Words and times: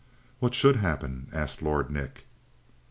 "What 0.39 0.55
should 0.55 0.77
happen?" 0.77 1.27
asked 1.31 1.61
Lord 1.61 1.91
Nick. 1.91 2.25